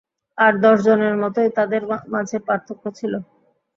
আর 0.37 0.53
দশজনের 0.63 1.15
মতোই, 1.17 1.49
তাদের 1.57 1.81
মাঝে 2.13 2.37
পার্থক্য 2.47 2.83
ছিল। 2.99 3.13